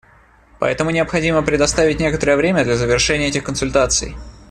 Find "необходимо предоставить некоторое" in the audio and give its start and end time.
0.89-2.35